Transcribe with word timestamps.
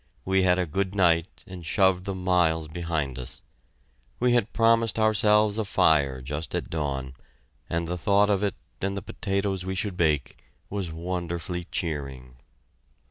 We 0.25 0.41
had 0.41 0.57
a 0.57 0.65
good 0.65 0.95
night, 0.95 1.43
and 1.45 1.63
shoved 1.63 2.05
the 2.05 2.15
miles 2.15 2.67
behind 2.67 3.19
us. 3.19 3.43
We 4.19 4.33
had 4.33 4.51
promised 4.51 4.97
ourselves 4.97 5.59
a 5.59 5.63
fire 5.63 6.23
just 6.23 6.55
at 6.55 6.71
dawn, 6.71 7.13
and 7.69 7.87
the 7.87 7.99
thought 7.99 8.31
of 8.31 8.41
it, 8.41 8.55
and 8.81 8.97
the 8.97 9.03
potatoes 9.03 9.63
we 9.63 9.75
should 9.75 9.95
bake, 9.95 10.43
was 10.71 10.91
wonderfully 10.91 11.65
cheering. 11.65 12.37